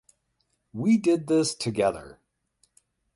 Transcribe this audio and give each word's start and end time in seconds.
We 0.73 0.97
did 0.97 1.27
this 1.27 1.53
together. 1.53 2.19